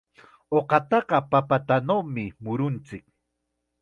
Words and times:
Uqataqa 0.59 1.17
papatanawmi 1.31 2.25
murunchik. 2.43 3.05